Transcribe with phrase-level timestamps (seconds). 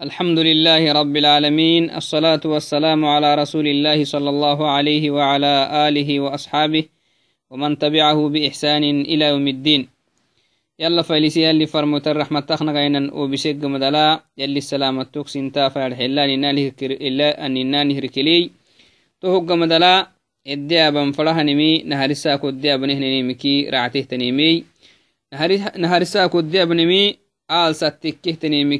[0.00, 5.54] الحمد لله رب العالمين الصلاة والسلام على رسول الله صلى الله عليه وعلى
[5.88, 6.84] آله وأصحابه
[7.50, 9.88] ومن تبعه بإحسان إلى يوم الدين
[10.78, 16.24] يلا فايلسي يلي فرموت الرحمة تخنق عينا وبسيق مدلا يلي السلامة توكسين تافا الحلا
[17.08, 18.50] إلا أن نانه ركلي
[19.20, 20.08] تهق مدلا
[20.46, 21.12] الديابا
[21.48, 24.64] نمي نهار الساكو الديابا نهنمي كي رعته تنمي
[25.76, 27.16] نهار الساكو الديابا نمي
[27.50, 28.78] آل ستكه تنمي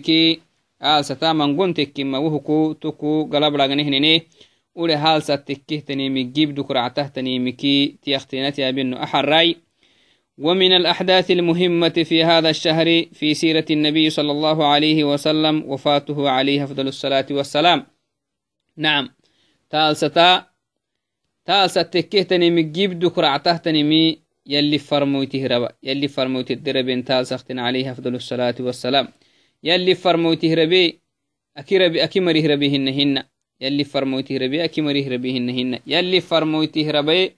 [0.80, 4.26] كي alsata mangon tekkima wuhuku tuku galabragnehnene
[4.74, 9.56] ule halsa tekkehtanimi gibduk ractahtanimiki tiyaktinatiyabino أحراي
[10.38, 16.64] ومن الأحداث المهمة في هذا الشهر في سيرة النبي صلى الله عليه وسلم وفاته عليه
[16.64, 17.86] أفضل الصلاة والسلام
[18.76, 19.10] نعم
[19.70, 20.46] تالستا
[21.46, 28.54] تالسا تكهتني مجيب دكرع تهتني يلي فرموته ربا يلي فرموته الدربين تالسختن عليه أفضل الصلاة
[28.60, 29.08] والسلام
[29.64, 31.00] يلي فرموته ربي
[31.56, 33.24] أكي أكي مريه ربي هن
[33.60, 37.36] يلي فرموته ربي أكي مريه ربي هن يلي فرموته ربي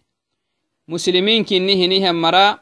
[0.89, 2.59] مسلمين كنه نها مرا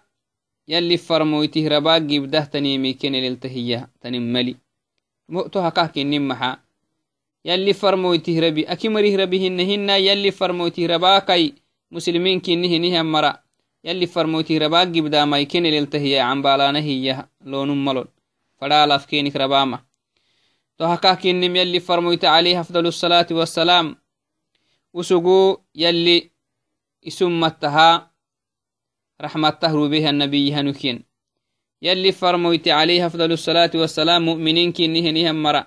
[0.68, 4.56] يلي فرموته ربا جيبده تنيمي كن للتهية تنملي
[5.28, 6.58] مؤتها كه كنم محا
[7.44, 11.54] يلي فرموته ربي أكي مريه ربي هن يلي فرموته ربا كي
[11.90, 13.32] مسلمين كنه نها مرا.
[13.84, 18.06] يلي فرموته ربا جيبدا ما يكن للتهية عن بالانه هي لون ملون
[18.60, 19.84] فدالف كينك رباما.
[20.78, 23.96] تو هكا كينم يلي فرميت عليه أفضل الصلاة والسلام.
[24.92, 26.30] وسقو يلي
[27.06, 28.10] اسمتها
[29.22, 31.04] رحمته بها النبي هنكين
[31.82, 35.66] يلي فرميت عليه أفضل الصلاة والسلام مؤمنين كينه نهم مرأ.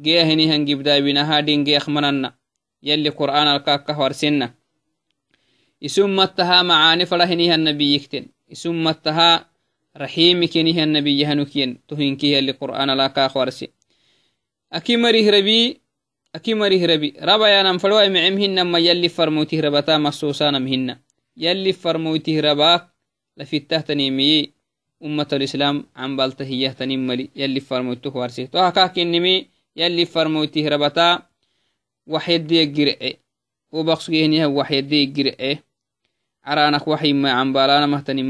[0.00, 2.34] جيه نهن جبدا بنها دين جيخ مننا.
[2.82, 4.54] يلي قرآن الكاكه ورسنا
[5.84, 8.26] اسمتها معاني فرهنها النبي يكتن.
[8.52, 9.53] اسمتها
[9.96, 11.24] رحيم كنيه النبي
[12.16, 13.68] كيه اللي قرآن لا كاخوارسي
[14.72, 15.80] أكي مريه ربي
[16.34, 17.14] أكي مريه ربي.
[17.22, 20.96] ربا يا نم فلوى معمهن ما يلي فرموته ربتا مصوصانا مهن
[21.36, 22.88] يلي فرموته رباك
[23.36, 24.52] لفي التهتني مي
[25.04, 27.30] أمة الإسلام عن بالته يهتني ملي.
[27.36, 29.46] يلي فرموته وارسي تو هكاك النمي
[29.76, 31.22] يلي فرموته ربتا
[32.06, 33.16] وحيد دي قرئ.
[33.72, 35.56] وبقص جهنيها وحيد دي قرئ.
[36.44, 38.22] عرانك وحي ما عن بالانا مهتني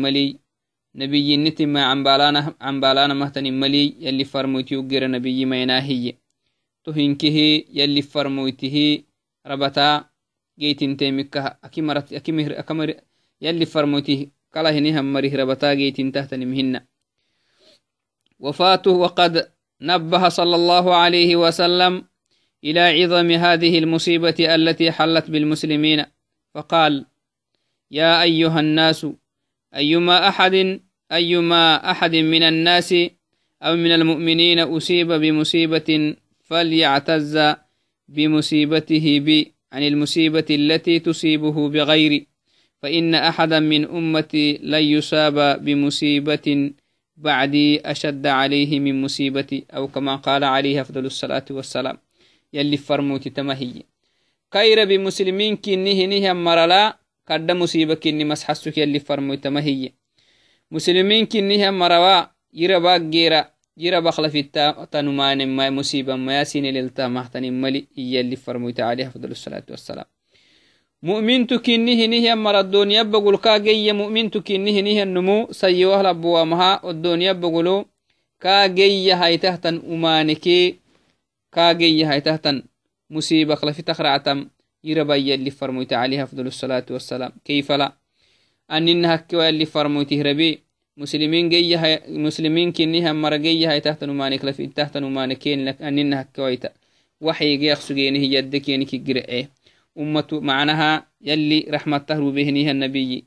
[10.82, 12.94] انت مكة أكي مرت أكي مهر أكمر
[13.40, 16.86] يلي فرموته قال هني هم مريه ربتا جيت انتهت مهن
[18.38, 22.04] وفاته وقد نبه صلى الله عليه وسلم
[22.64, 26.04] إلى عظم هذه المصيبة التي حلت بالمسلمين.
[26.54, 27.06] فقال
[27.90, 29.06] يا أيها الناس
[29.76, 30.80] أيما أحد
[31.12, 32.94] أيما أحد من الناس
[33.62, 37.54] أو من المؤمنين أصيب بمصيبة فليعتز
[38.08, 42.26] بمصيبته بي عن المصيبة التي تصيبه بغير.
[42.82, 46.70] فإن أحدا من أمتي لن يصاب بمصيبة
[47.16, 51.98] بعدي أشد عليه من مصيبتي أو كما قال عليه أفضل الصلاة والسلام.
[52.52, 53.82] يلي فرموتي تمهي.
[54.52, 57.03] كير بمسلمين كنه نهي مرلا
[61.26, 68.36] كنها مروا يربا جيرا يربا خلفتا تنمان ما مصيبة ما يسين للتا محتن ملي يلي
[68.36, 70.04] فرموت عليه أفضل الصلاة والسلام.
[71.02, 77.32] مؤمن تكنه نهي مر الدنيا بقول كاجي مؤمن تكنه نهي النمو سيوه لبوا مها الدنيا
[77.32, 77.86] بقولو
[78.40, 80.78] كاجي هاي تحتن أمانكي
[81.52, 82.20] كاجي هاي
[84.84, 87.32] يربا يلي فرموت عليه أفضل الصلاة والسلام.
[87.44, 87.96] كيف لا؟
[88.70, 90.62] أننا هكوا اللي فرموته ربي.
[90.96, 96.56] مسلمين جيها مسلمين كنيها مرة جيها تحت نمانك لفي تحت نمانك لك أننا هكوا
[97.20, 99.46] وحي جيخ سجينه يدك يعني كجرئ
[99.98, 103.24] أمة معناها يلي رحمة تهرو بهنيها النبي.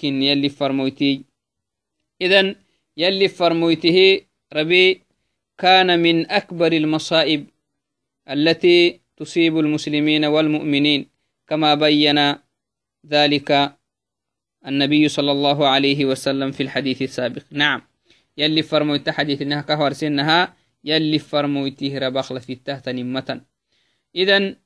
[0.00, 1.22] كن يلي فرموتي
[2.22, 2.54] إذن
[2.96, 4.20] يلي فرموته
[4.52, 5.02] ربي
[5.58, 7.46] كان من أكبر المصائب
[8.30, 11.00] التي تصيب المسلمين والمؤمنين
[11.48, 12.18] كما بين
[13.06, 13.50] ذلك
[14.66, 17.42] النبي صلى الله عليه وسلم في الحديث السابق.
[17.50, 17.82] نعم.
[18.38, 20.54] يلي فرمويت حديث إنها كهور سنها
[20.84, 23.40] يلي فرمويته ربخل في التهت نمة
[24.14, 24.56] إذن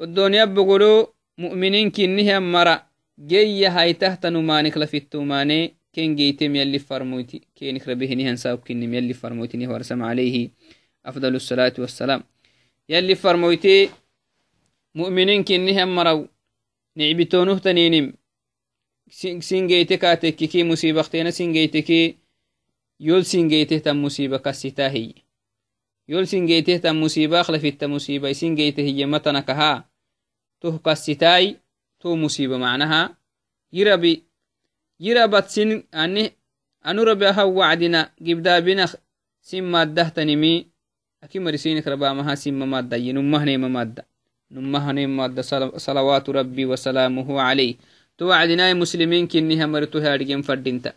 [0.00, 1.06] الدنيا بقولوا
[1.38, 2.86] مؤمنين كنها مرة
[3.18, 8.94] جي هاي تهت نمانك لفي التوماني كين جيتم يلي فرمويتي كينك ربيه نهن ساوك كنم
[8.94, 10.50] يلي فرمويتي نهو رسم عليه.
[11.06, 12.22] أفضل الصلاة والسلام.
[12.88, 13.90] يلي فرمويتي
[14.94, 16.28] مؤمنين كنها مرة
[16.96, 18.12] نعبتونه تنينم
[19.48, 22.16] singeyte kaatekkiki musiibaktena singeyteki
[22.98, 25.22] yol singeyte tan musiiba kassitahiye
[26.08, 29.90] يول سنجيته تا مصيبة خلفت مصيبة سنجيته هي متنكها.
[30.60, 31.56] تو كستاي
[32.00, 33.16] تو مصيبة معناها.
[33.72, 34.22] يربي
[35.00, 36.32] يربت سن أني
[36.86, 38.88] أنو ربها وعدنا جبدا بنا
[39.42, 40.66] سن مادة تنمي
[41.22, 42.96] أكي مرسينك ربا مها سن مادة.
[42.96, 44.06] ينمهني مادة.
[44.50, 45.42] نمهني مادة.
[45.76, 47.74] صلوات ربي وسلامه عليه.
[48.18, 50.92] تو وعدنا مسلمين كنها مرتو هارجين فردينتا.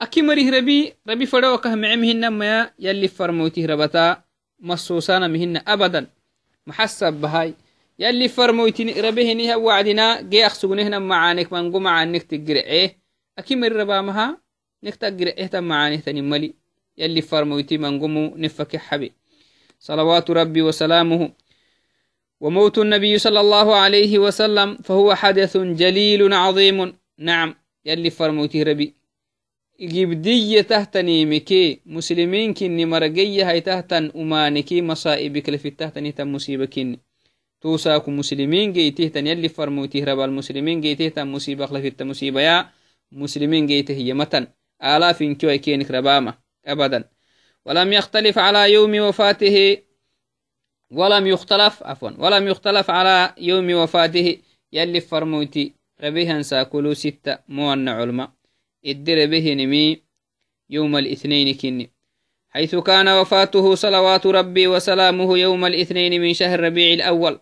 [0.00, 4.22] أكي مريه ربي ربي فدوكه معمهن ما يلي فرموتيه ربتا
[4.60, 6.06] مصوصانا مهن أبدا.
[6.66, 7.54] محسب بهاي.
[7.98, 10.20] يلي فرموتي ربهنها وعدنا.
[10.20, 12.98] جي أخسقنهنا معانك من قم عنك تقرعيه
[13.38, 14.40] أكي مري ربا مها.
[14.84, 16.54] نك تقرعيه تم معانيه تنملي
[16.98, 17.78] يلي فرموتي
[19.80, 21.32] صلوات ربي وسلامه.
[22.40, 26.94] وموت النبي صلى الله عليه وسلم فهو حدث جليل عظيم.
[27.18, 27.54] نعم
[27.84, 28.94] يلي فرموتي ربي.
[29.80, 36.98] جبدية تهتني مكي مسلمين كني مرقية هاي تهتن أمانكي مصائبك لفي تهتني تم مصيبكين
[37.60, 42.68] توساك مسلمين جي تهتن يلي فرموتي ربا المسلمين جي تهتن مصيبك لفي مصيبة يا.
[43.12, 44.46] مسلمين جي تهي متن.
[44.82, 46.34] آلاف كيوي كينك رباما.
[46.66, 47.19] أبداً.
[47.66, 49.78] ولم يختلف على يوم وفاته.
[50.90, 54.38] ولم يختلف عفوا ولم يختلف على يوم وفاته.
[54.72, 58.30] يلي فرموتي ربيهن ساكلو ستة موانا علماء.
[58.86, 60.02] الدر به نمي
[60.70, 61.90] يوم الاثنين كني.
[62.48, 67.40] حيث كان وفاته صلوات ربي وسلامه يوم الاثنين من شهر ربيع الأول.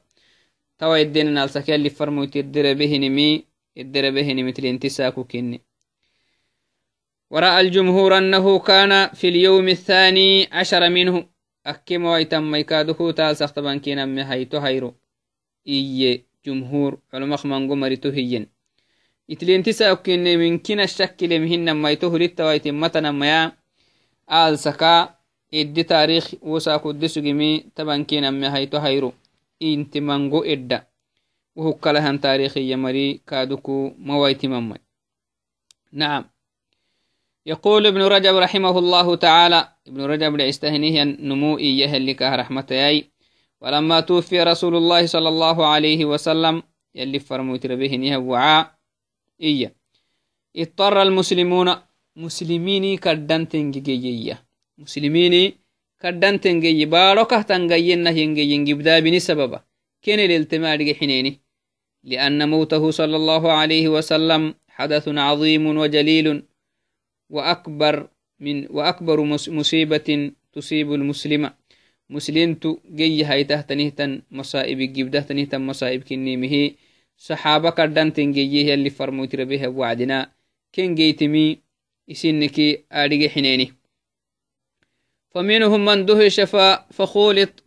[0.78, 3.44] توا الدين نالسك اللي فرموت الدر به نمي
[3.78, 5.67] الدر به مثل انتساك كني.
[7.30, 11.28] ورأى الجمهور أنه كان في اليوم الثاني عشر منه.
[11.66, 14.94] أكيم ويتم ميكادوه تال سختبان كينا مهيتو هيرو
[15.68, 18.46] إي جمهور علم أخمان قمرتو هين
[19.30, 23.52] إتلين تسا أكين من كينا الشك لمهن ما لتا ويتم متنا ميا.
[24.30, 25.14] آل سكا
[25.54, 29.12] إد تاريخ وساكو دسو جمي تبان كينا مهيتو هيرو
[29.62, 30.86] إنت منغو إدا.
[31.56, 34.78] وهو كلاهن تاريخي يمري كادوكو مويتم مي
[35.92, 36.24] نعم.
[37.48, 43.10] يقول ابن رجب رحمه الله تعالى ابن رجب لعستهنه النمو إيه اللي رحمة ياي
[43.60, 46.62] ولما توفي رسول الله صلى الله عليه وسلم
[46.94, 48.78] يلي فرموت ربه نيه وعاء
[49.42, 49.74] إيا.
[50.56, 51.68] اضطر المسلمون
[52.16, 54.36] مسلميني كردن تنجيجية
[54.78, 55.54] مسلميني
[56.02, 59.60] كردن تنجي بارو كهتن جينا ينجي جبدا بني سببا.
[60.02, 61.40] كين الالتماع حنيني.
[62.04, 66.47] لأن موته صلى الله عليه وسلم حدث عظيم وجليل.
[67.30, 68.08] وأكبر
[68.40, 71.50] من وأكبر مصيبة تصيب المسلم.
[72.10, 76.70] مسلمت جي هاي تهتنهتن مصائب الجبدة تنهتن مصائب كنيمه.
[77.16, 80.32] صحابة كردان تنجيه اللي فرموت ربيه وعدنا.
[80.74, 81.58] كن جيتمي
[82.10, 83.72] إسنك آرق حنيني.
[85.30, 86.40] فمنهم من دهش
[86.90, 87.64] فخولط.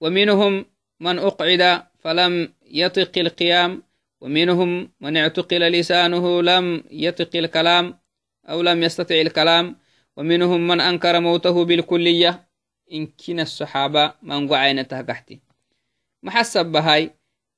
[0.00, 0.66] ومنهم
[1.00, 3.82] من أقعد فلم يطق القيام.
[4.20, 8.03] ومنهم من اعتقل لسانه لم يطق الكلام.
[8.48, 9.76] أو لم يستطع الكلام
[10.16, 12.48] ومنهم من أنكر موته بالكلية
[12.92, 15.40] إن كنا الصحابة من قعين تهقحتي
[16.22, 17.10] محسب بهاي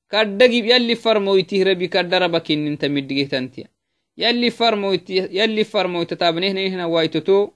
[0.07, 3.67] kaddagib yalli farmoytih rabi kaddaraba kinninta middigetantiya
[4.15, 7.53] yalli farmoytih yalli farmoyta tabnehnehna waitoto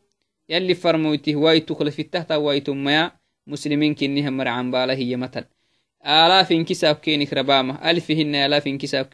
[0.51, 3.12] yalli farmoytih waitu kulafittahta waitumaya
[3.48, 5.45] muslimin kinniha marcanbala hiyamatan
[6.04, 9.07] alafin kisaab kenik rabama alfihina alafin kisaab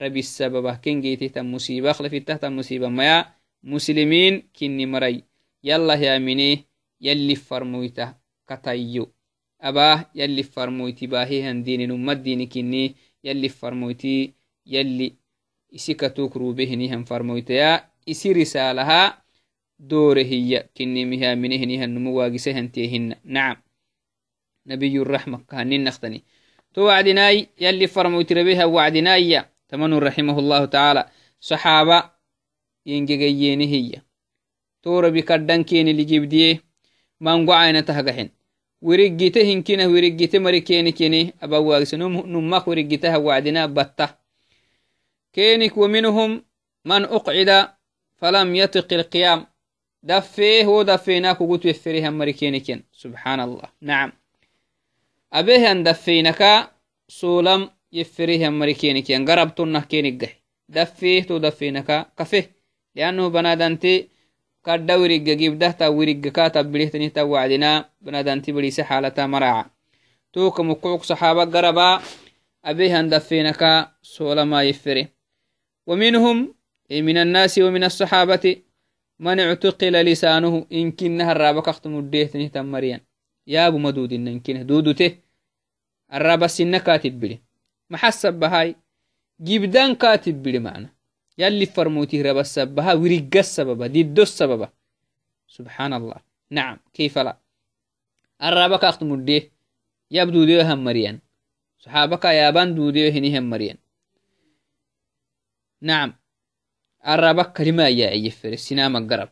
[0.00, 5.24] kenik rabamaha yalli farmoytih rabi sababa kengeitihtan musiba kulafittahtan musiba maya muslimin kinni maray
[5.62, 6.64] yallah yamine
[7.00, 8.14] yalli farmoyta
[8.46, 9.12] katayyo
[9.60, 15.18] abaa yalli farmoyti baahihan dinin ummadini kinni yalli farmoyti yalli
[15.70, 19.22] isi katuk rubehinihan farmoytaya isi risalaha
[19.78, 23.62] dore hiya kinimiha minehinihan numu waagisehantiehina nacam
[24.68, 26.24] nabiy الرحمة كهنين نختني
[26.74, 28.32] تو وعدناي يلي فرموت
[29.68, 31.10] tamanu raximahullahu taala.
[31.40, 32.14] Saxaaba
[32.84, 34.02] yengegayene hiya
[34.82, 36.60] torabi kaddankeni ligibdiye
[37.20, 38.30] mango aynatahgaxen
[38.82, 44.18] wirigite hinkina wirigite mari keni kene abawaagise numak wirigitaha wacdina batta.
[45.32, 46.40] Kenik waminhum
[46.84, 47.76] man uqcida
[48.20, 49.46] falam yatiq alqiyam
[50.02, 54.12] dafee ho dafeena kugutweferihan mari keniken subxaan allah nacam
[55.30, 56.70] abehan dafeinaka
[57.08, 62.50] sulam دفينك سولم يفريها مريكينكين قربتنا كينك دفيه تو دفينك كفيه
[62.94, 64.08] لأنه بنادنتي
[64.68, 69.70] kadda wirigga gibdahta wirigga ka tabbirihtanihta wacdina banadanti barise xaalata maraca
[70.32, 72.02] tuka mukucuk saxaaba garaba
[72.62, 75.08] abehan dafenaka solama yefere
[75.88, 76.54] ومنهم
[76.90, 78.56] من الناس ومن الصحابة
[79.20, 83.00] من اعتقل لسانه إن كنها الرابة كختم الديتني تمريان.
[83.46, 85.16] يا أبو مدود إن كنه دودته
[86.12, 87.38] الرابة سنة كاتب
[91.38, 94.68] يلي فرموتي ربا السبها ورق السبب ضد السبب
[95.48, 96.16] سبحان الله.
[96.50, 97.38] نعم كيف لا؟
[98.42, 99.52] الرابة كختم الديه
[100.10, 101.18] يبدو ديوهم مريان.
[101.78, 103.76] صحابك يابان دوديو هنيهم مريان.
[105.80, 106.14] نعم.
[107.08, 109.28] الرابك كلمة يا أيفر السنام القرب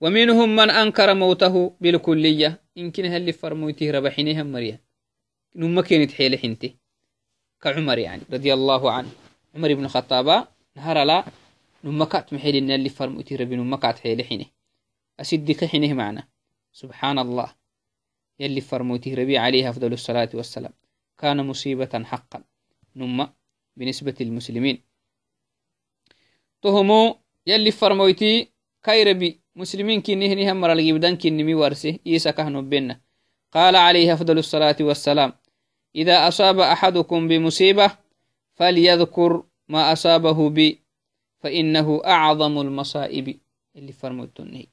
[0.00, 2.62] ومنهم من أنكر موته بالكلية.
[2.76, 4.78] يمكن هل فرموته ربحينهم مريان.
[5.56, 6.81] نما كانت حيلة حنتي.
[7.62, 9.10] كعمر يعني رضي الله عنه.
[9.54, 11.24] عمر بن الخطاب نهار لا
[11.84, 14.44] نما كات محيل إن اللي فرموته ربي نما كات حيلة حينه.
[15.20, 16.28] أسدك حينه معنا.
[16.72, 17.54] سبحان الله
[18.40, 20.72] يلي فرموته ربي عليه أفضل الصلاة والسلام.
[21.18, 22.44] كان مصيبة حقا.
[22.96, 23.32] نما
[23.76, 24.82] بالنسبة للمسلمين
[26.62, 27.16] تهمو
[27.46, 28.48] يلي فرمويتي
[28.82, 31.98] كيربي مسلمين كنه نهم مر الجبدان كنمي ورسه.
[32.06, 33.00] إيسا كهنو بينا
[33.52, 35.32] قال عليه أفضل الصلاة والسلام.
[35.96, 37.90] إذا أصاب أحدكم بمصيبة
[38.54, 40.82] فليذكر ما أصابه بي
[41.40, 43.40] فإنه أعظم المصائب.
[43.76, 44.68] اللي فرموتني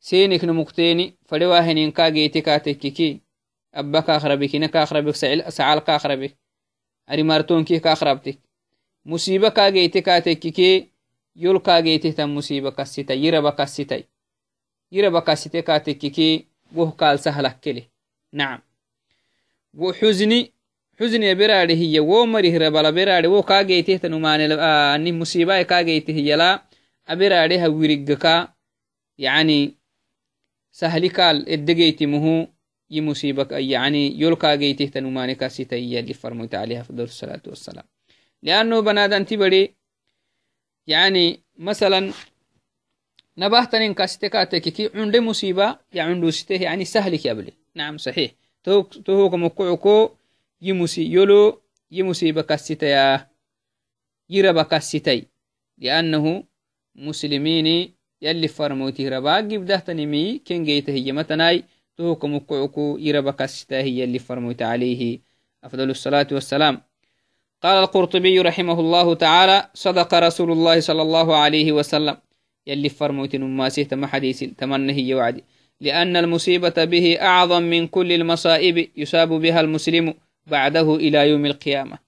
[0.00, 3.20] سينك نمكتيني فلواهن كاجيتي كاتككي
[3.74, 5.14] أبا كاخربك إنا كاخربك
[5.48, 6.36] سعال كاخربك
[7.10, 8.38] أري مارتون كي كاخربتك
[9.08, 10.68] musiba kaageyte kaatekkike
[11.34, 14.02] yol kaageytehtan musiba kassita yiraba kassitay
[14.92, 16.26] yiraba kassite kaatekkike
[16.74, 17.82] goh kaalsahalakkele
[18.32, 18.60] nacam
[19.80, 20.40] wo xuzni
[20.98, 26.48] xuzniya beraade hiya wo marihrabala beraade wo kaageytehtan umaani musibae kaageyte hiyala
[27.12, 28.34] aberaade ha wiriggaka
[29.26, 29.58] yani
[30.80, 32.34] sahli kaal eddegeytimuhu
[32.94, 33.42] yi musiba
[33.72, 37.86] yani yol kaageytehtan umaani kassita iyali farmoyta alayhi afdal salatu wassalam
[38.42, 39.74] لأنه بنادن تبري
[40.86, 42.12] يعني مثلا
[43.38, 48.30] نبهتن كاستكاتك كي عند مصيبة يعني سته يعني سهل كابلي نعم صحيح
[51.90, 53.26] يمصيبة كاستيا
[54.30, 55.26] يربا كاستي
[55.78, 56.44] لأنه
[56.94, 61.64] مسلمين يلي فرموتي ربا جبده تنمي كن جيته هي متناي
[61.96, 65.20] تو كمكوكو يربا كاستي هي اللي فرموت عليه
[65.64, 66.82] أفضل الصلاة والسلام
[67.62, 72.16] قال القرطبي رحمه الله تعالى صدق رسول الله صلى الله عليه وسلم
[72.66, 75.44] يلي فرموت نماسيه تم حديث تمنه وعدي
[75.80, 80.14] لأن المصيبة به أعظم من كل المصائب يصاب بها المسلم
[80.46, 81.98] بعده إلى يوم القيامة.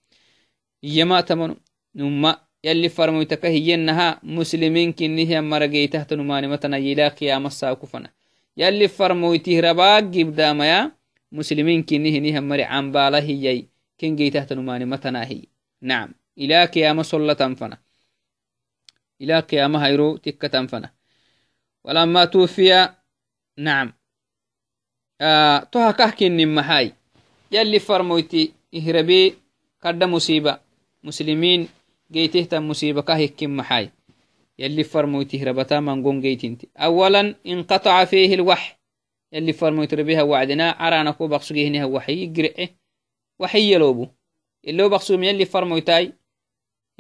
[0.83, 1.55] يما تمن
[1.95, 8.11] نما يلي فرموتك هي إنها مسلمين كنه مرقي تحت نمان متنا إلى قيامة ساكفنا.
[8.57, 10.93] يلي فرموته رباق قبدام يا
[11.33, 13.65] مسلمين كنه نهم مري عن باله هي
[14.01, 15.43] كن جيته نماني متناهي
[15.83, 17.79] نعم إلى قيامة صلة تنفنا.
[19.21, 20.91] إلى قيامة هيرو تكة تنفنا.
[21.85, 23.00] ولما توفي
[23.57, 23.93] nacam
[25.21, 26.93] ah, tohakah kinnin maxay
[27.51, 29.35] yalli farmoyti ihrabe
[29.83, 30.61] kadda musiiba.
[31.03, 31.69] Muslimiin
[32.13, 33.89] geytehtan musiiba kah ikkin maxay
[34.59, 38.61] yalli farmoyti ihrabata mangon geytinti awalan inqataca fihi lwax
[39.33, 42.65] yalli farmoyti rabeha wacdina caraanako baqsugehniha waxyi girece
[43.41, 44.05] waxiyeloobu
[44.69, 46.13] iloo baqsugum yalli farmoytai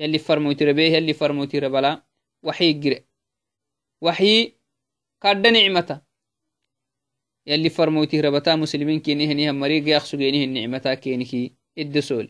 [0.01, 1.91] yalli farmoyti rabe yalli farmoyti rabala
[2.43, 2.99] waxyi gire
[4.01, 4.55] waxyi
[5.23, 5.95] kadda nicmata
[7.51, 11.41] yalli farmoytihrabata muslimin kenihiniha mariga yaqsugenihi nicmata keniki
[11.83, 12.27] idde sol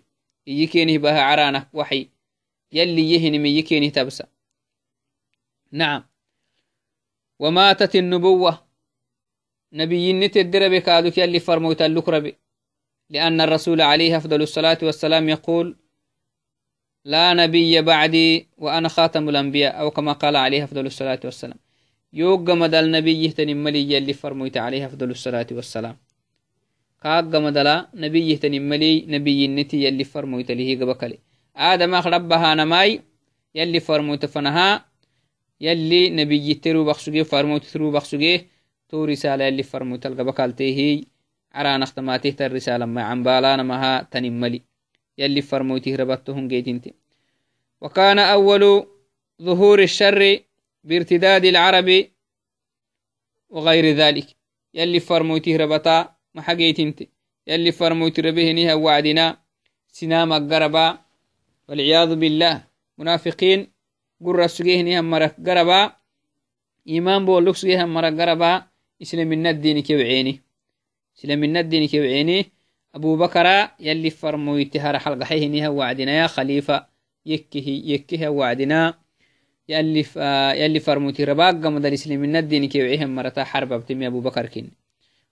[0.50, 2.02] iyi kenih baha caranak waxi
[2.76, 4.24] yalli yehinim iyi kenih tabsa
[5.72, 6.02] نعم.
[7.38, 8.66] وماتت النبوة.
[9.72, 12.36] نبينت الدرب كادوك يلي فرموت اللكربي
[13.10, 15.76] لأن الرسول عليه أفضل الصلاة والسلام يقول
[17.04, 19.80] لا نبي بعدي وأنا خاتم الأنبياء.
[19.80, 21.58] أو كما قال عليه أفضل الصلاة والسلام.
[22.12, 25.96] يوغ مدى نبي يهتني ملي يلي فرميت عليه أفضل الصلاة والسلام.
[27.02, 31.18] كاغ مدى نبي يهتني ملي نبي النتي يلي فرميت له قبكلي
[31.56, 33.00] آدم أخربها نماي
[33.54, 34.84] يلي فرميت فنها
[35.60, 38.46] يلي نبي يترو بخسوغي فرميت ترو بخسوغي
[38.88, 41.06] تو رسالة يلي فرميت القبكالتي
[41.52, 44.62] عرا نختماته الرسالة ما عن بالانا مها تنملي
[45.18, 46.94] يلي فرموته ربطهم جيتنتي
[47.80, 48.86] وكان أول
[49.42, 50.38] ظهور الشر
[50.84, 52.06] بارتداد العرب
[53.50, 54.26] وغير ذلك.
[54.75, 57.08] يلي فرموته ربطا ما حقيتنتي
[57.46, 59.38] يلي فرموت ربهنها وعدنا.
[59.88, 60.99] سنام القربا
[61.68, 62.64] والعياذ بالله.
[62.99, 63.72] منافقين
[64.25, 65.92] قرر سجيهنها مرق قربا.
[66.88, 68.62] إيمان بولوك سجيها مرق قربا.
[69.02, 70.42] إسلام الدين كيوعيني.
[71.14, 72.46] سلمنا الدين كيوعيني.
[72.94, 76.12] أبو بكر يلي فرمويت هر حلقة حيهنها وعدنا.
[76.12, 76.87] يا خليفة.
[77.26, 78.99] يكه يكه وعدنا.
[79.70, 84.70] يلي فرموتي رباق مدى الإسلامين الدين كي وعيهم مرتا حرب بتمي أبو بكر كين.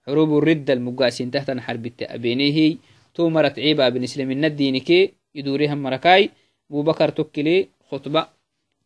[0.06, 2.76] حروب الردة المقاسين تحت حرب التأبينيه
[3.14, 6.30] تو مرت عيبا بن إسلامين الدين كي يدوريهم مركاي.
[6.70, 8.26] أبو بكر تكلي خطبة.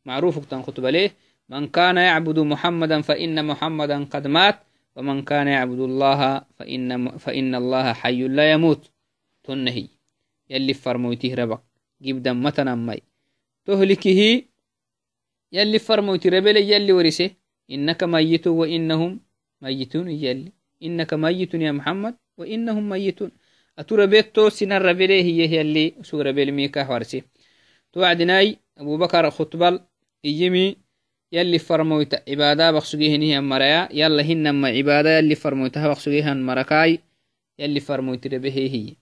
[0.07, 1.11] معروف كتن خطبة ليه.
[1.49, 4.59] من كان يعبد محمدا فإن محمدا قد مات.
[4.97, 8.91] ومن كان يعبد الله فإن, فإن الله حي لا يموت.
[9.45, 9.87] تنهي.
[10.51, 11.61] يلي فرموتيه ربك
[12.03, 13.01] جيب دمتنا مي
[13.65, 14.43] تهلكه
[15.53, 17.31] يلي فرموتي ربل يلي ورسه
[17.71, 19.21] إنك ميت وإنهم
[19.63, 20.53] ميتون يلي.
[20.83, 23.31] إنك ميت يا محمد وإنهم ميتون.
[23.79, 27.23] أتورا بيتو سنر ربله هي يلي سورة بالميكا ورسه
[27.93, 29.81] توعدناي أبو بكر خطبل
[30.25, 30.77] إيمي
[31.33, 33.89] يلي فرمويت عبادة بخسجيهن هي مريا.
[33.93, 36.99] يلا هنما عبادة يلي فرمويتها بخسجيهن مركاي.
[37.59, 38.97] يلي فرمويت ربه هي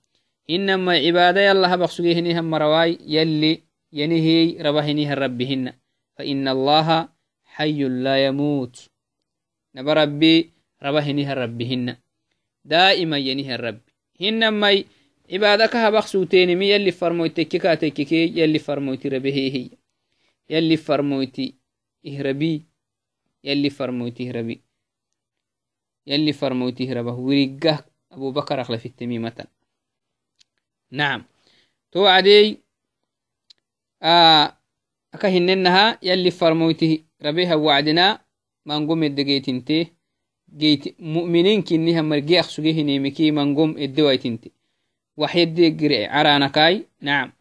[0.51, 5.73] إنما عبادة يلا بخسجيهن هم مرواي يلي ينهي ربهنها ربهن
[6.17, 7.09] فإن الله
[7.45, 8.89] حي لا يموت.
[9.75, 10.51] نبى ربي
[10.83, 11.97] ربهنها ربهن
[12.65, 13.81] دائما ينهي الرب
[14.21, 14.85] هنما
[15.33, 19.71] عبادك هبخسوتين مي يلي فرمويت كيكا تككي يلي فرمويت ربه هي
[20.51, 21.61] يلي فرمويتي
[22.05, 22.65] ihrabii
[23.43, 24.63] yalli farmoyti ihrabi
[26.07, 29.47] yalli farmoyti ihrabah wirigah abubakar aklafitemimatan
[30.91, 31.25] nacam
[31.93, 32.57] to adey
[34.01, 34.57] aka
[35.19, 38.21] hinenaha yalli farmoyti rabeha wacdina
[38.65, 39.91] mangom edde geytinte
[40.61, 44.51] geyti mu'minin kinihamar ge aksuge hinemiki mangom edde waytinte
[45.17, 47.33] waxyedde gire caranakai nacam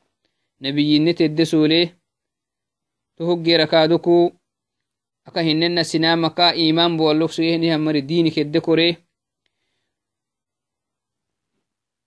[0.61, 1.81] nabiyinnet edde sole
[3.15, 4.33] to hoggerakadoku
[5.25, 8.97] aka hinena sinamaka iman bologsugehnihmari dini kedde kore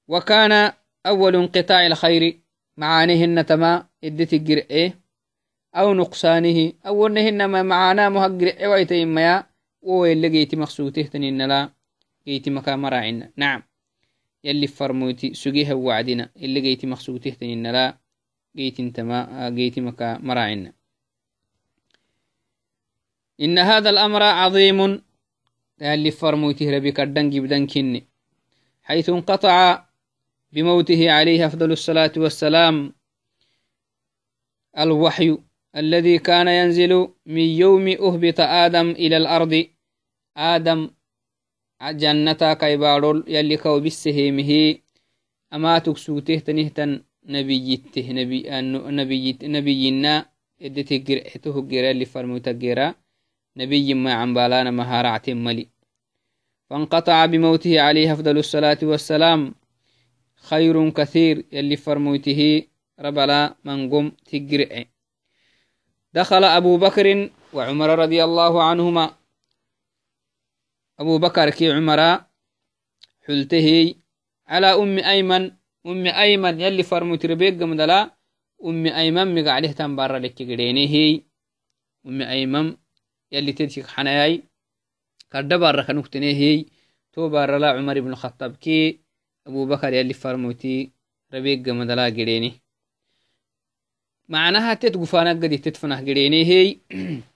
[0.09, 0.73] وكان
[1.07, 2.41] أول انقطاع الخير
[2.77, 4.93] معانيهن تما إدتي الجرعي
[5.75, 9.47] أو نقصانه أو نهن ما معانا مهجرع ويتين ميا
[9.83, 11.71] ويلي جيتي مقصوته تنين لا
[12.27, 13.63] جيتي مكا مراعنا نعم.
[14.45, 17.99] يلي فرموتي سجيها وعدنا اللي جيتي مقصوته تنين لا
[18.57, 20.73] جيتي انتما جيتي مكا مراعنا
[23.41, 25.03] إن هذا الأمر عظيم.
[25.83, 28.07] اللي فرموته ربي كردن جبدن كني
[28.83, 29.85] حيث انقطع
[30.53, 32.93] بموته عليه أفضل الصلاة والسلام
[34.79, 35.39] الوحي
[35.77, 39.67] الذي كان ينزل من يوم أهبط آدم إلى الأرض.
[40.37, 40.91] آدم
[41.83, 44.79] جنتا كيبارول يلي كو بالسهيمه
[45.55, 48.51] أما تكسوته تنهتن نبيته نبي
[48.99, 50.27] نبي نبينا
[50.63, 52.95] إدته جرعته جرا اللي فرموته جرا
[53.57, 55.69] نبي ما عن بالانا مهارعة ملي.
[56.71, 59.55] فانقطع بموته عليه أفضل الصلاة والسلام.
[60.37, 62.63] خير كثير يلي فرموته.
[63.01, 64.92] ربلا من قم تقرئ.
[66.15, 69.17] دخل أبو بكر وعمر رضي الله عنهما.
[71.01, 72.25] أبو بكر كي عمر
[73.27, 73.95] حلته
[74.47, 75.53] على أم أيمن.
[75.87, 78.17] أم أيمن يلي فرموت ربيق مدلا
[78.65, 81.23] أم أيمن مقعده تنبار لك قرينه.
[82.07, 82.77] أم أيمن
[83.33, 84.43] يلي تدشك حناياي
[85.33, 86.65] كرد بارا كنكتني هي
[87.13, 89.01] تو بارا لا عمر بن الخطاب كي
[89.47, 90.93] أبو بكر يلي فرموتي
[91.35, 92.62] ربيق مدلا قريني
[94.33, 96.81] معناها تتقفانا قد تتفنه قريني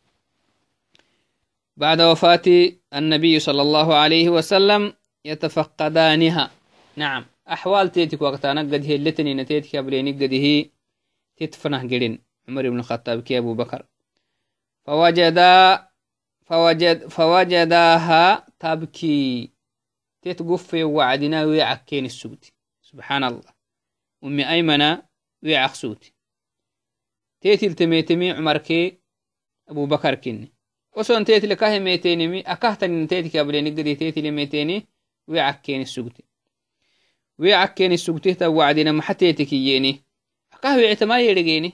[1.82, 4.92] بعد وفاة النبي صلى الله عليه وسلم
[5.24, 6.50] يتفقدانها.
[6.96, 10.70] نعم أحوال تيتك وقتانا قد هي اللتني نتيتك أبليني قد هي
[11.36, 12.18] تتفنه قرين.
[12.48, 13.86] عمر بن الخطاب كي أبو بكر.
[14.86, 15.88] فوجدا
[16.46, 19.50] فوجد فوجداها تبكي.
[20.22, 23.52] تتقفي وعدنا ويعكين السوت سبحان الله.
[24.24, 25.02] أمي أيمنة
[25.42, 26.15] ويعق سوت
[27.46, 28.98] تيتل تميتمي عمركي
[29.68, 30.52] أبو بكر كني
[30.96, 34.86] وصون تيتل كاه ميتينمي أكهتن تيتك أبليني قدي تيتل ميتيني
[35.28, 36.12] ويعكين السوت
[37.38, 40.02] ويعكين السوت توعدنا محتيتك ييني
[40.52, 41.72] أكاه ويعتما يرجيني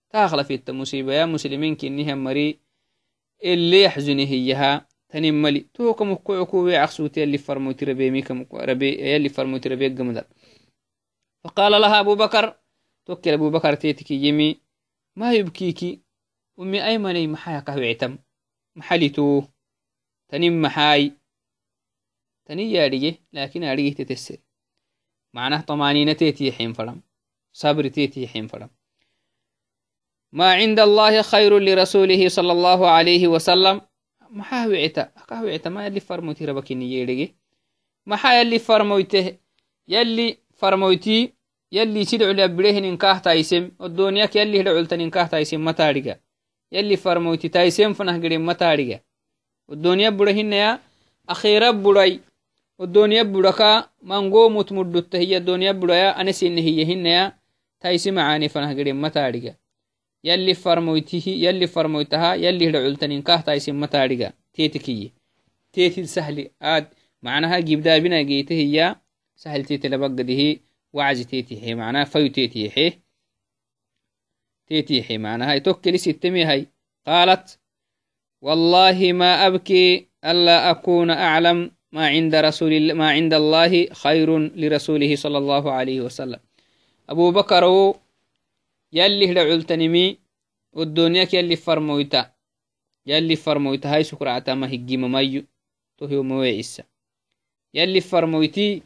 [0.10, 2.60] تاخل في المصيبة يا مسلمين كنيها مري.
[3.44, 5.60] اللي يحزنه هي تنين ملي.
[5.60, 10.28] تو كم كوكو عقسوتي اللي فرموتي ربي ميكم ربي اللي فرموتي ربي جمدر
[11.44, 12.60] فقال لها أبو بكر
[13.06, 14.62] توكل أبو بكر تيتك يمي.
[15.16, 16.02] ما يبكيكي
[16.60, 18.18] أمي أيمني محايا قهوة عتم
[18.76, 19.44] محلي تو.
[20.30, 21.14] تنين محاي.
[22.48, 24.38] تنين ياريه لكن أريه تتسر
[25.34, 27.02] معناه طمانينة تيتي حين فرم
[27.54, 28.70] صبر تيتي حين فرم
[30.32, 33.82] ما عند الله خير لرسوله صلى الله عليه وسلم
[34.28, 37.28] maxaa wicita akah wicita ma yalli farmoyti rabakini yeedhege
[38.06, 39.40] maxaa yalli farmoyte
[39.88, 40.28] yalli
[40.60, 41.18] farmoyti
[41.72, 46.14] yalli sidcul abbirehin inkah taisem odoniyak yalli hidhacultan inkah taisem mataadhiga
[46.76, 48.98] yalli farmoyti taisem fanah giden mataadhiga
[49.72, 50.12] odoniya
[52.80, 57.40] bura hinaya akhira burai odoniya buraka mango mutmudutta hiya doniya buraya anesinne hiya hinaya
[57.80, 59.56] taisi macaani fanah giden mataadhiga
[60.24, 65.12] yalli farmoytihi yalli farmoytaha yalli hidhacultanin kahtaisin mataadhiga teetikiye
[65.72, 66.86] teetid sahli aad
[67.22, 68.96] macnaha gibdaabina geete hiya
[69.36, 70.62] sahli teetelabagadihi
[70.94, 73.02] waczi teetihe macnaha fayu teetiyehe
[74.68, 76.66] teetiyehe macnaha itokkeli sittemihay
[77.06, 77.60] qaalat
[78.42, 85.38] والله ما أبكي ألا أكون أعلم ما عند رسول ما عند الله خير لرسوله صلى
[85.38, 86.40] الله عليه وسلم.
[87.10, 87.94] أبو بكر
[88.94, 90.18] يلي هدا علتنمي
[90.74, 92.32] والدنيا يلي فرمويتا.
[93.06, 95.44] يلي فرمويتا هاي سكرعتا ما هجي مميو
[95.98, 96.84] تهيو مويعيسا
[97.74, 98.84] يلي فرمويتي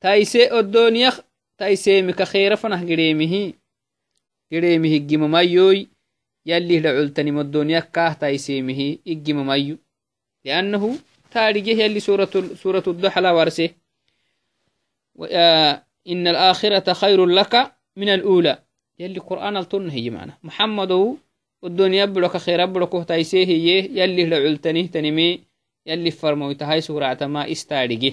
[0.00, 1.12] تايسي الدنيا
[1.58, 3.52] تايسي مكا خير فنه قريمه
[4.52, 5.88] قريمه هجي مميوي
[6.46, 9.78] يلي هدا علتنمي الدنيا كاه تايسي مه هجي مميو
[10.44, 10.98] لأنه
[11.38, 13.70] تاريجه يلي سورة سورة الضحى ورسه
[16.12, 18.58] إن الآخرة خير لك من الأولى.
[18.98, 20.38] يلي قرآن التن هي معنا.
[20.42, 21.16] محمد
[21.64, 23.68] الدنيا بلوك خير بلوك تايسيه هي.
[24.00, 25.40] يلي لعلتني تنمي
[25.86, 28.12] يلي فرموت هاي سورة ما استارجه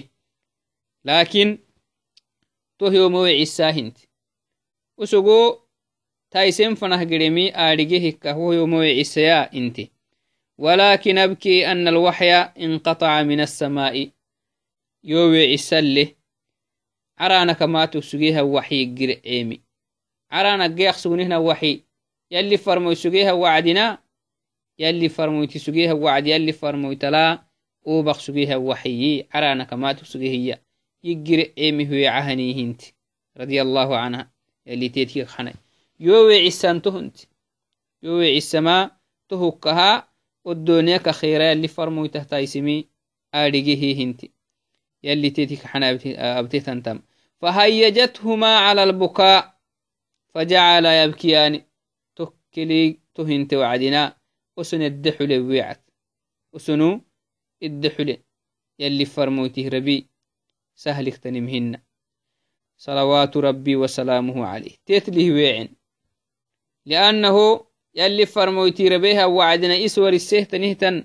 [1.04, 1.58] لكن
[2.78, 3.98] توهيو موعي الساهنت
[4.98, 5.60] وسوغو
[6.30, 9.80] تايسين فنه قرمي آرجه هو يوم السيا انت
[10.58, 14.10] ولكن أبكي أن الوحي انقطع من السماء.
[15.04, 16.08] يوعي السله
[17.18, 19.60] عرانك ما تسجيها وحي قرئيمي
[20.30, 21.82] عرانا قيق سونهنا وحي.
[22.30, 23.98] يلي فرمو سجيها وعدنا
[24.78, 27.42] يلي فرمو تسجيها وعد يلي فرمو تلا
[27.82, 29.26] وبق سجيها وحي.
[29.32, 30.62] عرانا كما تسجيه
[31.04, 32.82] يجري إيمي هو عهني هنت
[33.36, 34.30] رضي الله عنها.
[34.66, 35.54] يلي تيتي خنا
[36.00, 37.16] يوي عسان تهنت
[38.02, 38.90] يوي عسما
[39.28, 40.15] تهكها
[40.46, 42.88] والدنيا كخيرا يلي فرمو تحتاي سمي
[43.34, 44.20] آرقه هنت
[45.02, 45.90] يلي تيتي خنا
[46.40, 47.02] أبتي تنتم
[47.40, 49.58] فهيجتهما على البكاء
[50.34, 51.62] فجعل يبكيان
[52.16, 54.16] تكلي تهنت وعدنا
[54.56, 55.90] وسن الدحل ويعت
[56.52, 57.00] وسنو
[57.62, 58.22] الدحل
[58.78, 60.08] يلي فرموته ربي
[60.74, 61.80] سهل اختنمهن
[62.76, 65.68] صلوات ربي وسلامه عليه تتليه ويعن
[66.86, 71.04] لأنه يلي فرموتي ربيها وعدنا إسور السهتن إهتن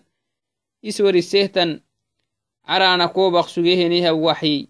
[0.86, 1.80] إسور السهتن
[2.66, 4.68] عرانا كوبق سجيه وحي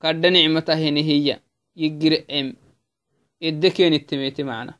[0.00, 1.40] قد نعمته هي
[1.76, 2.56] يجر أم
[3.48, 4.72] idde kenittemete macna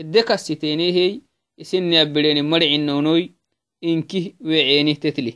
[0.00, 1.20] idde kassitenehey
[1.62, 3.22] isini abireni marcinnonoy
[3.90, 5.32] inkih wecenih tetli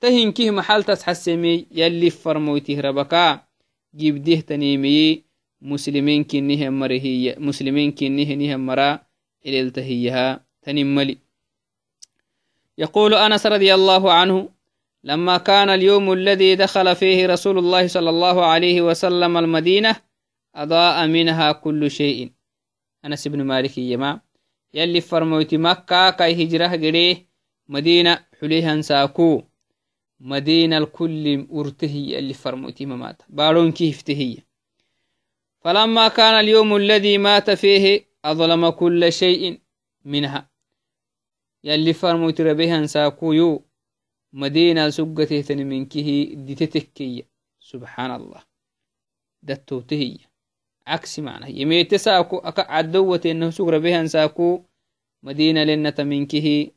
[0.00, 3.24] ta hinkih maxaltas xasemey yalli farmoytih rabaka
[3.98, 5.24] gibdeh tanimeye
[9.44, 11.18] ileltahiyaha tanimali
[12.78, 14.48] يقول أنس رضي الله عنه
[15.04, 19.96] لما كان اليوم الذي دخل فيه رسول الله صلى الله عليه وسلم المدينة
[20.54, 22.30] أضاء منها كل شيء.
[23.04, 24.20] أنس بن مالك يما
[24.74, 27.26] يلي فرموت مكة كي هجرة قريه
[27.68, 29.42] مدينة حليها ساكو.
[30.20, 34.36] مدينة الكل أرتهي اللي فرموت مات بارون كيف تهي
[35.60, 39.60] فلما كان اليوم الذي مات فيه أظلم كل شيء
[40.04, 40.50] منها.
[41.64, 43.62] يلي فرموت ربيها ساكو يو
[44.32, 47.22] مدينة سقته منكه دتتكية
[47.60, 48.42] سبحان الله
[49.42, 50.18] دتوتهي
[50.86, 51.60] عكس معنى.
[51.60, 54.62] يميت ساكو عدوة إنه سكر بها ساكو
[55.22, 56.70] مدينة لنة منكه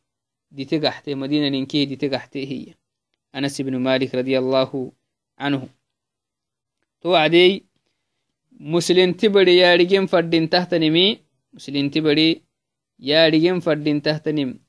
[0.52, 2.74] دي تقحتي مدينة لنكه دي تقحتي هي.
[3.36, 4.92] أنس بن مالك رضي الله
[5.40, 5.70] عنه.
[7.02, 7.66] توعدي
[8.52, 12.42] مسلم تبري يا رجم فردين تحت نمي مسلم تبري
[13.00, 14.60] يا رجم فردين تحت نم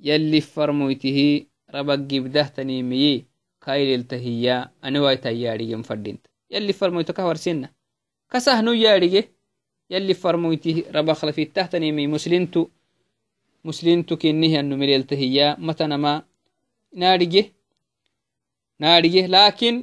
[0.00, 3.24] يلي فرمويته ربك جبده تنيمي
[3.64, 6.18] كايل التهيا أنا وايتا يا رجم فردين
[6.50, 7.78] يلي فرمويتك ورسنه
[8.28, 9.20] kasahnu yaadhige
[9.88, 12.60] yalli farmoyti rabakhlafittahtanimi muslintu
[13.64, 16.12] muslintu kinnihiannu mileltahiya matanama
[16.92, 17.42] naadhige
[18.80, 19.76] naadhige lakin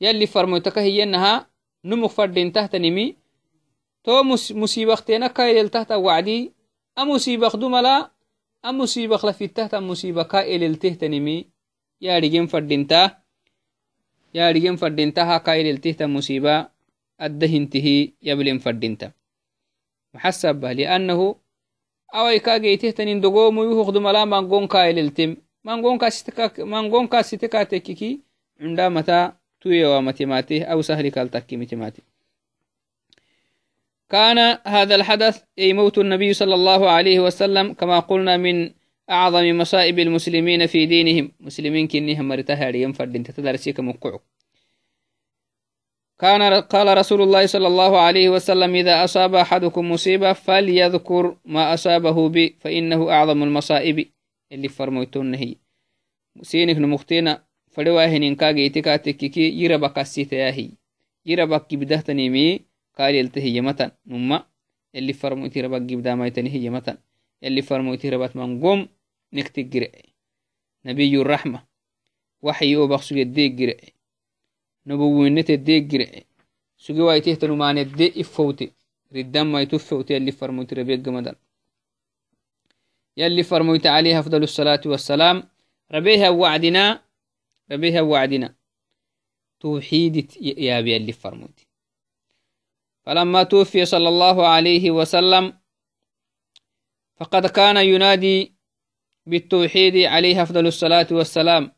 [0.00, 1.32] yalli farmoytaka hiyenaha
[1.84, 3.16] numuk fadintahtanimi
[4.04, 6.52] to musibaktena kaileltahta wacdi
[6.96, 8.10] a musibakdumala
[8.62, 11.36] a musibak lafittahta musibaka eleltehtanimi
[12.00, 13.20] yaadhigen fadinta
[14.32, 16.70] yaadhigen fadintaha kaililtihta musiba
[17.18, 19.12] addahintihi yablin fadinta
[20.14, 21.36] maxasaba liannahu
[22.12, 28.20] awai kageitihtanin dogomuyuhukdumala mangon kaililtim mangon kasite katekiki
[28.58, 32.02] cunda mata tuyewa matimati aw sahli kaltakki mitimati
[34.10, 38.70] كان هذا الحدث أي موت النبي صلى الله عليه وسلم كما قلنا من
[39.10, 41.32] أعظم مصائب المسلمين في دينهم.
[41.40, 44.20] مسلمين كنهم مرتها ريم فردين تتدرسيك مقعك
[46.18, 52.28] كان قال رسول الله صلى الله عليه وسلم إذا أصاب أحدكم مصيبة فليذكر ما أصابه
[52.28, 54.06] بي فإنه أعظم المصائب.
[54.52, 55.54] اللي فرميتون هي
[56.42, 60.70] سينك نمختينا فدواهن إنكا جيتكا تككي يربك السيتياهي.
[61.26, 64.46] يربك بدهتني مي قال يلتهي متن نما
[64.94, 66.96] اللي فرميتي ربك بداميتني هي متن
[67.44, 68.88] اللي فرميتي ربات من قوم
[69.32, 69.90] نكتك جرع
[70.84, 71.66] نبي الرحمة
[72.42, 73.76] وحي وبخسو يديك جرع
[74.86, 76.10] نبوينت الديك جرع
[76.78, 78.72] سجوا وايته تنمان الدي إفوتي
[79.16, 81.34] ردان ما يتفوتي اللي فرموت ربيك جمدان
[83.16, 85.42] يلي فرموت عليه أفضل الصلاة والسلام
[85.92, 87.02] ربيها وعدنا
[87.72, 88.54] ربيها وعدنا
[89.60, 91.60] توحيد يا بي اللي فرموت
[93.10, 95.52] فلما توفي صلى الله عليه وسلم
[97.16, 98.54] فقد كان ينادي
[99.26, 101.72] بالتوحيد عليه أفضل الصلاة والسلام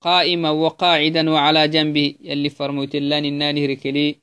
[0.00, 4.20] قائما وقاعدا وعلى جنبه يلي فرموت اللان الناني ركلي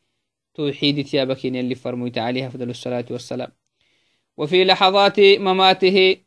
[0.54, 3.52] توحيد تيابكين يلي فرموت عليه أفضل الصلاة والسلام.
[4.38, 6.18] وفي لحظات مماته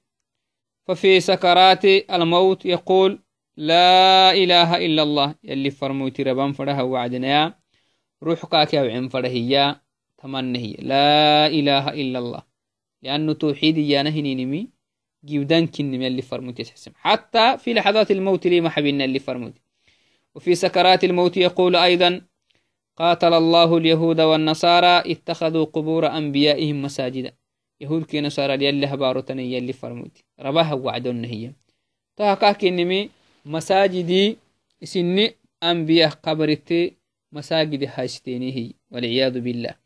[0.87, 3.23] ففي سكرات الموت يقول
[3.57, 7.55] لا إله إلا الله يلي فرموت ربان فرها وعدنا يا
[8.23, 9.84] روحك كاوعين فرهيا.
[10.25, 10.73] تمنهي.
[10.73, 12.43] لا إله إلا الله.
[13.03, 14.69] لأنه توحيد يانا هنينمي
[15.25, 19.55] جيودان كنم يلي فرموت يسحسم حتى في لحظات الموت لي محبنا اللي فرموت
[20.35, 22.21] وفي سكرات الموت يقول أيضا
[22.97, 27.33] قاتل الله اليهود والنصارى اتخذوا قبور أنبيائهم مساجدا.
[27.81, 31.53] يهود كي نصارى يلي هبارتني يلي فرموت رباها وعدون هي
[32.17, 33.11] تهكا كنمي
[33.45, 34.37] مساجدي
[34.85, 36.93] سني أنبياء قبرتي
[37.33, 38.73] مساجد هاستيني هي.
[38.91, 39.84] والعياذ بالله.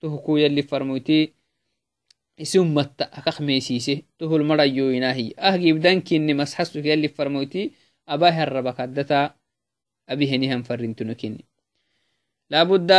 [0.00, 1.40] تهكو يلي فرموتي
[2.40, 7.76] isum matta akak meesiise tohol marayoinahi ah gibdankini masxasuk yalli farmoyti
[8.08, 9.36] aba herrabakaddata
[10.08, 11.44] abihenihan farintunokini
[12.50, 12.90] لابد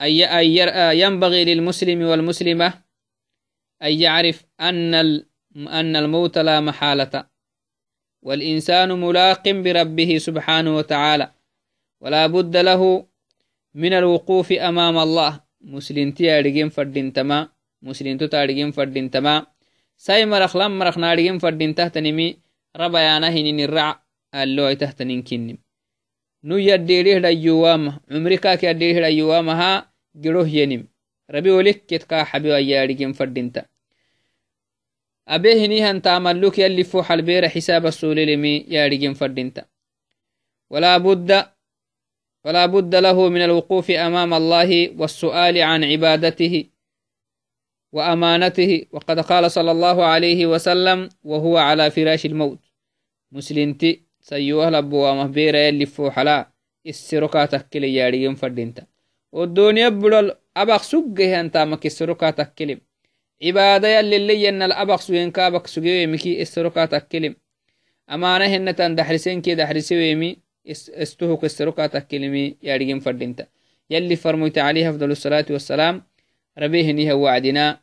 [0.00, 0.10] أن
[0.98, 2.68] ينبغي للمسلم والمسلمة
[3.82, 4.94] أن يعرف أن
[5.54, 7.26] أن الموت لا محالة
[8.22, 11.32] والإنسان ملاق بربه سبحانه وتعالى
[12.00, 13.06] ولا بد له
[13.74, 17.48] من الوقوف أمام الله مسلم تيارجين فردين تما
[17.82, 19.46] مسلمتو تارجين فردين تما.
[19.96, 22.38] ساي مرخ لم مرخ نارجين فردين تحتنمي
[22.76, 24.02] ربيانا هنين الرع
[24.34, 25.58] اللوي تحتنين كنم.
[26.44, 30.88] نو يديريه لأيوام عمركا كيديريه لأيوام ها جروه ينم.
[31.30, 33.66] ربي ولك كتكا حبيو أيارجين فردين تا.
[35.28, 36.84] أبيه نيهن تعملوك يلي
[42.44, 46.64] ولا بد له من الوقوف أمام الله والسؤال عن عبادته
[47.92, 48.84] وأمانته.
[48.92, 52.58] وقد قال صلى الله عليه وسلم وهو على فراش الموت.
[53.32, 56.52] مسلمتي سيوه لبوا مهبيرا يلي فوحلا
[56.86, 58.86] السرقا تكلي ياريين فردينتا.
[59.32, 62.80] والدنيا بدل أبق سجه أنت مك السرقا تكلم
[63.42, 67.36] عبادة يلي اللي ين الأبق سوين كابك سجيه مكي السرقا تكلم
[68.10, 73.46] أمانة هن تندحرسين كي دحرسي مي استهوك السرقا تكلمي ياريين فردينتا
[73.90, 76.02] يلي فرميت عليه أفضل الصلاة والسلام
[76.58, 77.80] ربيه نيه وعدنا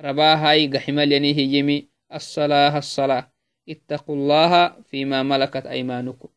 [0.00, 3.32] رباهاي قحمل ينيه يمي الصلاة الصلاة.
[3.68, 6.28] اتقوا الله فيما ملكت أيمانكم.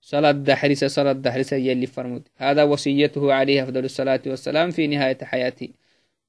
[0.00, 5.68] صلاة دحرسة صلاة دحرسة يلي فرمود هذا وصيته عليه أفضل الصلاة والسلام في نهاية حياته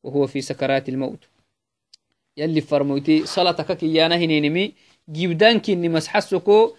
[0.04, 1.30] وهو في سكرات الموت.
[2.38, 4.73] يلي فرموتي صلاتك كيانا هنينمي
[5.10, 6.75] جبدان كني مسحسكو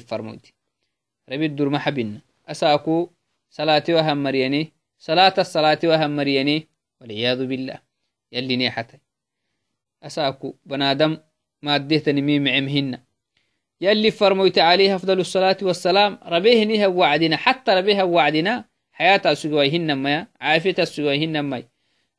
[0.00, 0.54] فرموتي
[1.30, 3.10] ربي الدور محبين أساكو
[3.50, 4.72] صلاتي وهم مريني.
[4.98, 6.68] صلاة الصلاة وهم مريني.
[7.00, 7.78] والعياذ بالله.
[8.32, 8.98] يلي نيحتي.
[10.02, 11.18] أساكو بنادم
[11.62, 12.98] ما أديتني مي معمهن
[13.80, 16.18] يلي فرميت عليه أفضل الصلاة والسلام.
[16.26, 17.36] ربيه نيها وعدنا.
[17.36, 18.64] حتى ربيها وعدنا.
[18.92, 21.62] حياة السجويهن ما عافية السجويهن ما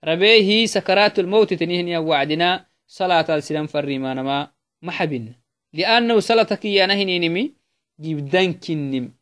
[0.04, 2.68] ربيه سكرات الموت تنيهن وعدنا.
[2.88, 5.34] صلاة السلام فريمان ما محبن
[5.74, 7.56] لأنه صلاتك يا نهني نمي
[8.00, 9.14] جبدان كنم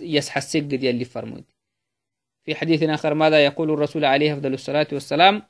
[0.00, 1.44] يسحسق قد يلي فرمود.
[2.44, 5.42] في حديث آخر ماذا يقول الرسول عليه أفضل الصلاة والسلام؟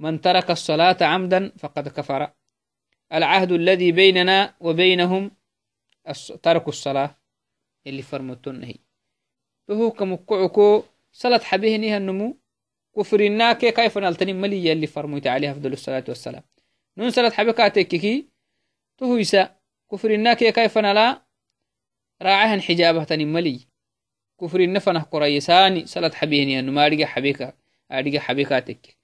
[0.00, 2.32] من ترك الصلاة عمدا فقد كفر.
[3.12, 5.30] العهد الذي بيننا وبينهم
[6.42, 7.18] ترك الصلاة.
[7.86, 8.74] اللي فرمتون
[9.66, 12.38] تهو كمكعكو صلاة حبيه النمو
[12.96, 16.42] كفرنا كي كيف نالتني ملي اللي فرميت عليه أفضل الصلاة والسلام.
[16.98, 18.28] نون صلاة حبكا تككي
[18.98, 19.56] تهو يسا
[19.92, 21.22] كفرنا كي كيف نلا؟
[22.22, 23.60] راعها حجابة تني ملي.
[24.40, 27.52] كفرنا فنه قريساني صلاة حبيه النمو أرجع حبيكا
[27.92, 28.96] أرجع حبيكا تكي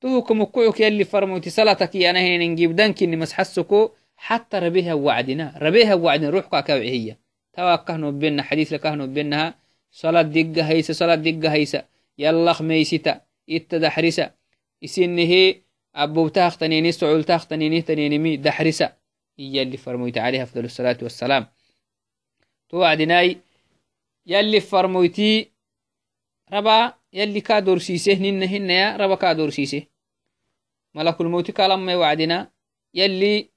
[0.00, 5.94] تهو كمكعك يلي فرميت صلاتك أنا هنا نجيب دنك إني مسحسكو حتى ربيها وعدنا ربيها
[5.94, 7.16] وعدنا روحك كاوعي هي.
[7.52, 9.54] توا كهنو بيننا حديث لكهنو بينها
[9.90, 11.84] صلاة دقة هيسة صلاة دقة هيسة.
[13.50, 14.34] إتدحرسة
[14.84, 15.54] إسنه
[15.94, 18.96] أبو تاختنيني سعول تاختنيني تنينمي دحرسة
[19.38, 21.46] هي اللي فرميت عليها أفضل الصلاة والسلام.
[22.68, 23.38] توعدناي
[24.26, 25.52] يلي فرمويتي
[26.52, 29.86] ربا يلي كادور سيسه نن هن يا ربا كادور سيسه.
[30.94, 32.52] ملك الموت كلام وعدنا
[32.94, 33.50] يلي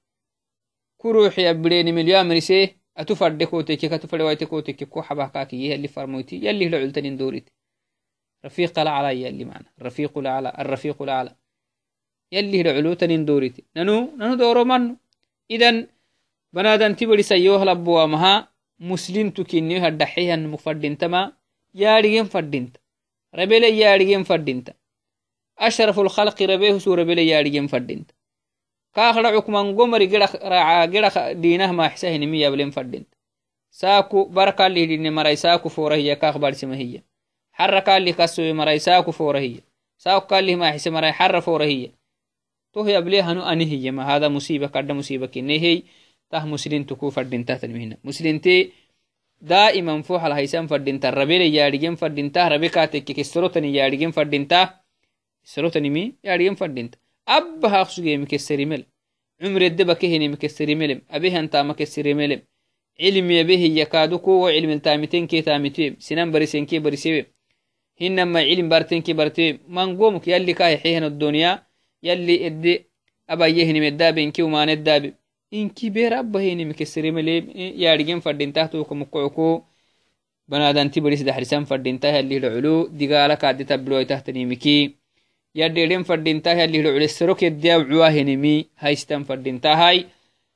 [0.98, 6.70] كروح يبريني مليون مرسيه أتفرد كوتك كتفرد وايت كوتك كو حبا كاكي يلي فرمويتي يلي
[6.70, 7.50] لعلتنين دوريت
[8.46, 9.70] رفيق الأعلى يلي معنا.
[9.82, 11.36] الرفيق الأعلى الرفيق الأعلى.
[12.32, 13.64] يلي لعلوتنين دوريتي.
[13.78, 14.96] ننو؟ ننو دورو منو؟
[15.52, 15.88] إذن
[16.54, 18.48] بنادن تبري سيوه لبوا مها
[18.80, 21.32] مسلم تكيني هدحيها مفردين تما
[21.74, 22.78] ياريين فردينت
[23.36, 24.70] ربيل ياريين فردينت
[25.60, 28.12] أشرف الخلق ربيه سو ربيل ياريين فردينت
[28.96, 30.26] كاخر عكمان قمري قرا
[30.86, 33.06] قرا دينه ما حسهن مية بلين فردين
[33.72, 37.02] ساكو بركة اللي دين مرأي ساكو فوره هي كاخ بارسمه هي
[37.62, 39.56] حركة اللي كسو مراي ساكو فوره هي
[39.98, 41.92] ساكو اللي ما حس مراي حر فوره هي
[42.74, 45.84] تو هي بليه هنو أني هي ما هذا مصيبة كرد مصيبة كني هي
[46.32, 48.72] ته مسلين تكو فردين تحت المهنة مسلين تي
[49.42, 54.70] دائما فوح الهيسان فردين تربيل يارجين فردين ته ربكاتك كسروتني يارجين فردين ته
[55.44, 56.98] سروتني مي؟ يارجين فردين ته
[57.38, 58.82] abbaha aqsuge mikesserimel
[59.40, 62.42] cumredeba kehene mikesserimele abehan tama kesseremelem
[63.00, 67.22] cilmi abehiya kaadu kowo cilmil taamitenke taamitwe sinan barisenke barisewe
[68.02, 69.46] hinama cilim bartenki barte
[69.78, 71.52] mangomuk yalli kaahexehen odoniya
[72.08, 72.74] yalli ede
[73.34, 75.10] abayehinimedabenki umanedabe
[75.52, 77.36] inki ber abahenimikeseremele
[77.84, 79.66] yadigen fadintah tokamukkoko
[80.50, 82.36] banadanti baris daxrisan fadintah yalli
[83.00, 83.64] digala kaade
[85.60, 87.42] yadheden fadintah yalli hidocule serok
[88.84, 90.06] haistan fadintahai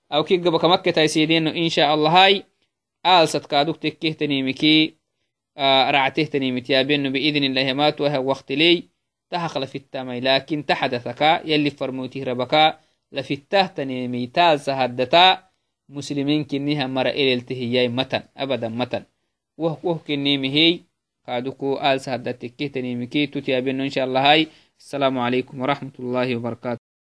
[0.10, 0.36] awki
[1.64, 2.44] insha allahai
[3.04, 3.78] aalsad kaaduk
[5.96, 8.89] ractehtanimit yaabeno biidn illahi matuaha waktiley
[9.30, 12.80] tahaq lafittamai lakin taxadathaka yalli farmutih rabaka
[13.12, 15.44] lafittahtanimi taalsa haddata
[15.88, 19.04] muslimin kiniha mara eleltihiyai matan abadan matan
[19.58, 20.84] woh kinimihey
[21.26, 24.48] kaaduku aalsa hadda tekkehtanimiki tut yaabeno insha allahai
[24.80, 26.85] السلام عليكم ورحمة الله وبركاته